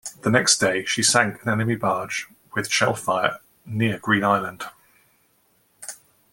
The 0.23 0.31
next 0.31 0.57
day, 0.57 0.83
she 0.83 1.03
sank 1.03 1.43
an 1.43 1.49
enemy 1.49 1.75
barge 1.75 2.27
with 2.55 2.71
shellfire 2.71 3.37
near 3.67 3.99
Green 3.99 4.23
Island. 4.23 4.63